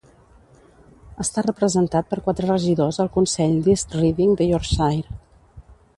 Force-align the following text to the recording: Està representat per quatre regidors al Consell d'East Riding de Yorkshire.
Està 1.23 1.43
representat 1.47 2.09
per 2.13 2.19
quatre 2.29 2.49
regidors 2.51 2.99
al 3.05 3.11
Consell 3.19 3.53
d'East 3.69 3.95
Riding 4.01 4.33
de 4.41 4.49
Yorkshire. 4.53 5.19